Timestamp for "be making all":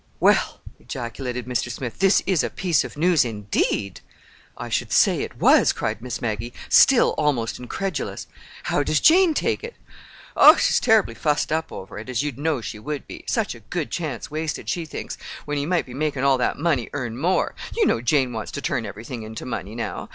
15.85-16.39